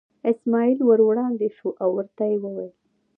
اسماعیل 0.31 0.79
ور 0.87 0.99
وړاندې 1.07 1.47
شو 1.57 1.69
او 1.81 1.89
ورته 1.97 2.23
یې 2.29 2.37
وویل. 2.43 2.73